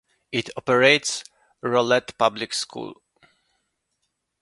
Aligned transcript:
It 0.31 0.49
operates 0.57 1.23
Rolette 1.61 2.17
Public 2.17 2.55
School. 2.55 3.03